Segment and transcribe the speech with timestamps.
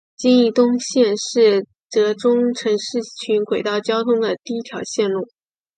[0.17, 5.27] 金义东线是浙中城市群轨道交通的第一条线路。